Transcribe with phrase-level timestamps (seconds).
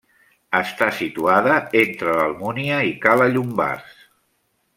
[0.59, 4.03] Està situada entre l'Almunia i Cala Llombards.